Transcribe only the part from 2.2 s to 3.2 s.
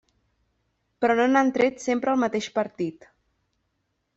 mateix partit.